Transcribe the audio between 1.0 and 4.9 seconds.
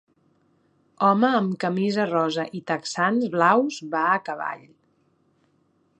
Home amb camisa rosa i texans blaus va a cavall.